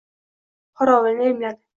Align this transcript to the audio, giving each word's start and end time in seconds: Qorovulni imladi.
Qorovulni 0.81 1.29
imladi. 1.33 1.63